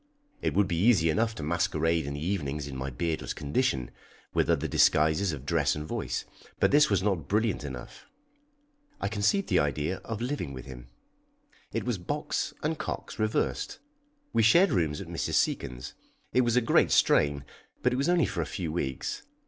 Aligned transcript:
It 0.41 0.55
would 0.55 0.67
be 0.67 0.79
easy 0.81 1.11
enough 1.11 1.35
to 1.35 1.43
masquerade 1.43 2.07
in 2.07 2.15
the 2.15 2.25
evenings 2.25 2.65
in 2.65 2.75
my 2.75 2.89
beardless 2.89 3.35
condition, 3.35 3.91
with 4.33 4.49
other 4.49 4.67
disguises 4.67 5.31
of 5.31 5.45
dress 5.45 5.75
and 5.75 5.85
voice. 5.87 6.25
But 6.59 6.71
this 6.71 6.89
was 6.89 7.03
not 7.03 7.27
brilliant 7.27 7.63
enough. 7.63 8.07
I 8.99 9.07
conceived 9.07 9.47
the 9.47 9.59
idea 9.59 9.97
of 9.97 10.19
living 10.19 10.53
with 10.53 10.65
him. 10.65 10.87
It 11.71 11.83
was 11.83 11.99
Box 11.99 12.51
and 12.63 12.79
Cox 12.79 13.19
reversed. 13.19 13.77
We 14.33 14.41
shared 14.41 14.71
rooms 14.71 15.01
at 15.01 15.07
Mrs. 15.07 15.35
Seacon's. 15.35 15.93
It 16.33 16.41
was 16.41 16.55
a 16.55 16.61
great 16.61 16.89
strain, 16.89 17.45
but 17.83 17.93
it 17.93 17.97
was 17.97 18.09
only 18.09 18.25
for 18.25 18.41
a 18.41 18.47
few 18.47 18.71
weeks. 18.71 19.21